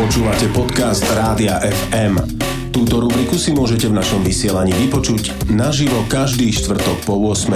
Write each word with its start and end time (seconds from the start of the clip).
Počúvate 0.00 0.48
podcast 0.56 1.04
Rádia 1.12 1.60
FM. 1.60 2.16
Túto 2.72 3.04
rubriku 3.04 3.36
si 3.36 3.52
môžete 3.52 3.84
v 3.84 4.00
našom 4.00 4.24
vysielaní 4.24 4.72
vypočuť 4.72 5.52
naživo 5.52 6.00
každý 6.08 6.48
štvrtok 6.56 7.04
po 7.04 7.20
8. 7.20 7.52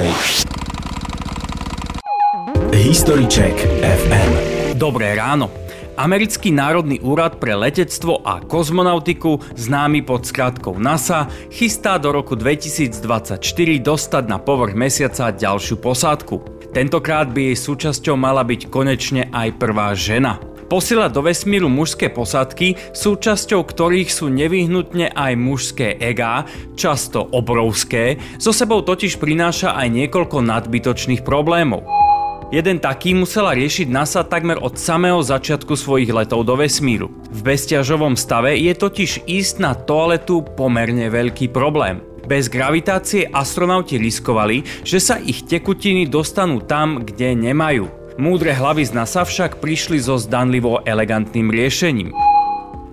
History 2.76 3.24
Check 3.32 3.56
FM. 3.80 4.30
Dobré 4.76 5.16
ráno. 5.16 5.48
Americký 5.96 6.52
národný 6.52 7.00
úrad 7.00 7.40
pre 7.40 7.56
letectvo 7.56 8.20
a 8.20 8.44
kozmonautiku, 8.44 9.40
známy 9.56 10.04
pod 10.04 10.28
skratkou 10.28 10.76
NASA, 10.76 11.32
chystá 11.48 11.96
do 11.96 12.12
roku 12.12 12.36
2024 12.36 13.40
dostať 13.80 14.24
na 14.28 14.36
povrch 14.36 14.76
mesiaca 14.76 15.32
ďalšiu 15.32 15.80
posádku. 15.80 16.44
Tentokrát 16.76 17.24
by 17.32 17.56
jej 17.56 17.56
súčasťou 17.56 18.20
mala 18.20 18.44
byť 18.44 18.68
konečne 18.68 19.32
aj 19.32 19.48
prvá 19.56 19.96
žena. 19.96 20.36
Posielať 20.74 21.14
do 21.14 21.22
vesmíru 21.22 21.70
mužské 21.70 22.10
posádky, 22.10 22.74
súčasťou 22.98 23.62
ktorých 23.62 24.10
sú 24.10 24.26
nevyhnutne 24.26 25.14
aj 25.14 25.32
mužské 25.38 25.94
egá, 26.02 26.50
často 26.74 27.22
obrovské, 27.30 28.18
so 28.42 28.50
sebou 28.50 28.82
totiž 28.82 29.22
prináša 29.22 29.78
aj 29.78 29.86
niekoľko 29.94 30.42
nadbytočných 30.42 31.22
problémov. 31.22 31.86
Jeden 32.50 32.82
taký 32.82 33.14
musela 33.14 33.54
riešiť 33.54 33.86
NASA 33.86 34.26
takmer 34.26 34.58
od 34.58 34.74
samého 34.74 35.22
začiatku 35.22 35.78
svojich 35.78 36.10
letov 36.10 36.42
do 36.42 36.58
vesmíru. 36.58 37.06
V 37.30 37.54
bezťažovom 37.54 38.18
stave 38.18 38.58
je 38.58 38.74
totiž 38.74 39.30
ísť 39.30 39.54
na 39.62 39.78
toaletu 39.78 40.42
pomerne 40.58 41.06
veľký 41.06 41.54
problém. 41.54 42.02
Bez 42.26 42.50
gravitácie 42.50 43.30
astronauti 43.30 43.94
riskovali, 43.94 44.66
že 44.82 44.98
sa 44.98 45.22
ich 45.22 45.46
tekutiny 45.46 46.10
dostanú 46.10 46.66
tam, 46.66 47.06
kde 47.06 47.38
nemajú. 47.38 48.03
Múdre 48.14 48.54
hlavy 48.54 48.86
z 48.86 48.94
NASA 48.94 49.26
však 49.26 49.58
prišli 49.58 49.98
so 49.98 50.14
zdanlivo 50.14 50.78
elegantným 50.86 51.50
riešením. 51.50 52.14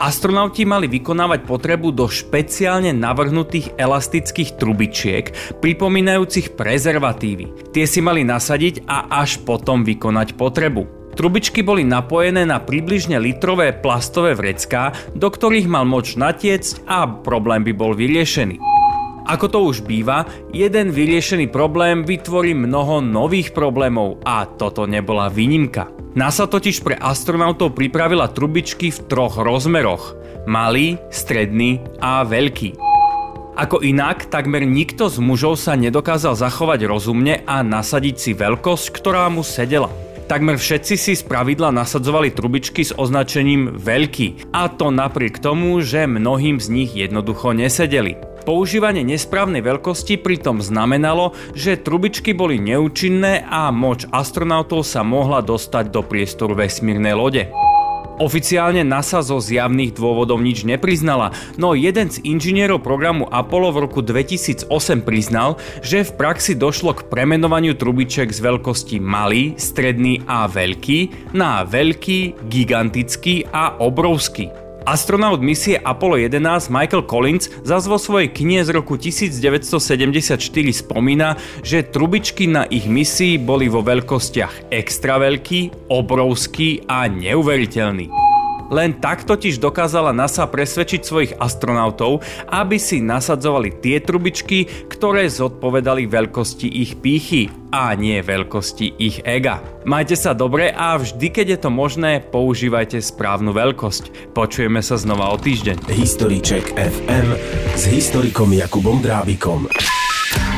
Astronauti 0.02 0.66
mali 0.66 0.89
vykonávať 0.89 1.45
potrebu 1.45 1.93
do 1.93 2.09
špeciálne 2.09 2.90
navrhnutých 2.90 3.77
elastických 3.77 4.57
trubičiek, 4.57 5.29
pripomínajúcich 5.62 6.57
prezervatívy. 6.57 7.70
Tie 7.70 7.85
si 7.85 8.01
mali 8.01 8.26
nasadiť 8.26 8.90
a 8.90 9.21
až 9.21 9.45
potom 9.45 9.85
vykonať 9.85 10.34
potrebu. 10.34 11.13
Trubičky 11.13 11.62
boli 11.62 11.85
napojené 11.85 12.41
na 12.41 12.57
približne 12.57 13.21
litrové 13.21 13.77
plastové 13.77 14.34
vrecká, 14.34 14.90
do 15.13 15.29
ktorých 15.29 15.70
mal 15.70 15.85
moč 15.85 16.17
natiecť 16.17 16.90
a 16.90 17.05
problém 17.05 17.62
by 17.62 17.73
bol 17.77 17.93
vyriešený. 17.93 18.80
Ako 19.27 19.45
to 19.47 19.59
už 19.69 19.85
býva, 19.85 20.25
jeden 20.49 20.89
vyriešený 20.89 21.53
problém 21.53 22.01
vytvorí 22.01 22.57
mnoho 22.57 23.05
nových 23.05 23.53
problémov 23.53 24.21
a 24.25 24.45
toto 24.49 24.89
nebola 24.89 25.29
výnimka. 25.29 25.93
NASA 26.17 26.49
totiž 26.49 26.83
pre 26.83 26.99
astronautov 26.99 27.77
pripravila 27.77 28.27
trubičky 28.27 28.91
v 28.91 28.99
troch 29.07 29.39
rozmeroch. 29.39 30.17
Malý, 30.49 30.99
stredný 31.13 31.79
a 32.01 32.25
veľký. 32.27 32.75
Ako 33.55 33.83
inak, 33.85 34.31
takmer 34.31 34.65
nikto 34.65 35.11
z 35.11 35.21
mužov 35.21 35.59
sa 35.59 35.77
nedokázal 35.77 36.33
zachovať 36.33 36.87
rozumne 36.87 37.45
a 37.45 37.61
nasadiť 37.61 38.15
si 38.17 38.31
veľkosť, 38.33 38.85
ktorá 38.89 39.29
mu 39.29 39.45
sedela. 39.45 39.91
Takmer 40.31 40.55
všetci 40.55 40.95
si 40.95 41.13
z 41.19 41.27
pravidla 41.27 41.75
nasadzovali 41.75 42.31
trubičky 42.31 42.87
s 42.87 42.95
označením 42.95 43.75
veľký 43.75 44.55
a 44.55 44.71
to 44.71 44.87
napriek 44.87 45.43
tomu, 45.43 45.83
že 45.83 46.07
mnohým 46.07 46.55
z 46.63 46.67
nich 46.71 46.91
jednoducho 46.95 47.51
nesedeli. 47.51 48.15
Používanie 48.41 49.05
nesprávnej 49.05 49.61
veľkosti 49.61 50.17
pritom 50.17 50.65
znamenalo, 50.65 51.37
že 51.53 51.77
trubičky 51.77 52.34
boli 52.34 52.57
neúčinné 52.57 53.45
a 53.45 53.70
moč 53.70 54.09
astronautov 54.09 54.81
sa 54.81 55.05
mohla 55.05 55.45
dostať 55.45 55.93
do 55.93 56.01
priestoru 56.01 56.57
vesmírnej 56.57 57.13
lode. 57.13 57.43
Oficiálne 58.21 58.85
NASA 58.85 59.25
zo 59.25 59.41
zjavných 59.41 59.98
dôvodov 59.98 60.45
nič 60.45 60.61
nepriznala, 60.61 61.33
no 61.57 61.73
jeden 61.73 62.09
z 62.09 62.21
inžinierov 62.21 62.85
programu 62.85 63.25
Apollo 63.25 63.73
v 63.73 63.81
roku 63.89 64.01
2008 64.06 64.69
priznal, 65.01 65.57
že 65.81 66.05
v 66.05 66.13
praxi 66.13 66.53
došlo 66.53 66.97
k 66.97 67.09
premenovaniu 67.09 67.73
trubiček 67.73 68.29
z 68.29 68.39
veľkosti 68.41 69.01
malý, 69.01 69.57
stredný 69.57 70.21
a 70.29 70.45
veľký 70.45 71.33
na 71.33 71.66
veľký, 71.66 72.45
gigantický 72.45 73.49
a 73.49 73.81
obrovský. 73.81 74.70
Astronaut 74.85 75.41
misie 75.41 75.77
Apollo 75.77 76.17
11 76.17 76.69
Michael 76.73 77.05
Collins 77.05 77.49
zas 77.61 77.85
vo 77.85 78.01
svojej 78.01 78.33
knihe 78.33 78.65
z 78.65 78.73
roku 78.73 78.97
1974 78.97 80.41
spomína, 80.73 81.37
že 81.61 81.85
trubičky 81.85 82.49
na 82.49 82.65
ich 82.65 82.89
misii 82.89 83.37
boli 83.37 83.69
vo 83.69 83.85
veľkostiach 83.85 84.73
extra 84.73 85.21
veľký, 85.21 85.89
obrovský 85.93 86.89
a 86.89 87.05
neuveriteľný. 87.05 88.20
Len 88.71 88.97
tak 89.03 89.27
totiž 89.27 89.59
dokázala 89.59 90.15
NASA 90.15 90.47
presvedčiť 90.47 91.01
svojich 91.03 91.33
astronautov, 91.37 92.23
aby 92.47 92.79
si 92.79 93.03
nasadzovali 93.03 93.83
tie 93.83 93.99
trubičky, 93.99 94.87
ktoré 94.87 95.27
zodpovedali 95.27 96.07
veľkosti 96.07 96.71
ich 96.71 96.95
pýchy 97.03 97.51
a 97.75 97.91
nie 97.99 98.23
veľkosti 98.23 98.95
ich 98.95 99.19
ega. 99.27 99.59
Majte 99.83 100.15
sa 100.15 100.31
dobre 100.31 100.71
a 100.71 100.95
vždy, 100.95 101.27
keď 101.31 101.47
je 101.55 101.59
to 101.67 101.69
možné, 101.71 102.23
používajte 102.23 103.03
správnu 103.03 103.51
veľkosť. 103.51 104.31
Počujeme 104.31 104.79
sa 104.79 104.95
znova 104.95 105.35
o 105.35 105.37
týždeň. 105.39 105.91
Check 106.41 106.71
FM 106.75 107.27
s 107.75 107.83
historikom 107.91 108.55
Jakubom 108.55 109.03
Drábikom. 109.03 109.67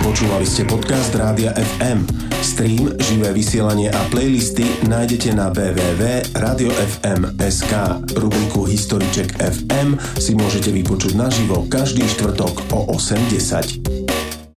Počúvali 0.04 0.46
ste 0.46 0.68
podcast 0.68 1.16
Rádia 1.16 1.56
FM. 1.56 2.33
Stream, 2.44 2.92
živé 3.00 3.32
vysielanie 3.32 3.88
a 3.88 4.04
playlisty 4.12 4.68
nájdete 4.92 5.32
na 5.32 5.48
www.radiofm.sk. 5.56 7.72
Rubriku 8.20 8.68
Historiček 8.68 9.40
FM 9.40 9.96
si 10.20 10.36
môžete 10.36 10.76
vypočuť 10.76 11.16
naživo 11.16 11.64
každý 11.72 12.04
štvrtok 12.04 12.76
o 12.76 12.92
8.10. 13.00 13.83